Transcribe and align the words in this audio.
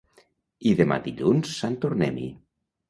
i 0.69 0.71
demà 0.79 0.99
dilluns 1.11 1.55
sant 1.61 1.81
tornem-hi 1.87 2.29